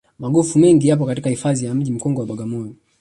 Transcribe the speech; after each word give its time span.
magofu 0.19 0.59
mengi 0.59 0.87
yapo 0.87 1.05
katika 1.05 1.29
hifadhi 1.29 1.65
ya 1.65 1.73
mji 1.75 1.91
mkongwe 1.91 2.19
wa 2.19 2.25
bagamoyo 2.27 2.75